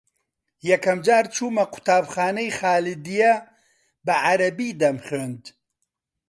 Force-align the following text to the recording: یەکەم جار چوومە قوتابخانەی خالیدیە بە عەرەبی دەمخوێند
یەکەم 0.69 0.99
جار 1.05 1.25
چوومە 1.35 1.65
قوتابخانەی 1.73 2.55
خالیدیە 2.59 3.33
بە 4.05 4.13
عەرەبی 4.25 4.77
دەمخوێند 4.81 5.43